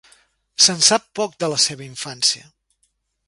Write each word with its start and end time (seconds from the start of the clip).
Se'n 0.67 0.79
sap 0.85 1.05
poc 1.19 1.37
de 1.45 1.51
la 1.53 1.59
seva 1.67 1.85
infància. 1.91 2.49